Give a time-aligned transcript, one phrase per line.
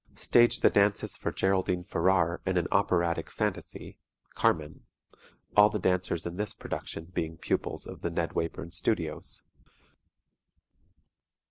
[0.15, 3.99] Staged the dances for Geraldine Farrar in an Operatic Fantasie
[4.33, 4.87] "Carmen"
[5.55, 9.43] (all the dancers in this production being pupils of the Ned Wayburn Studios).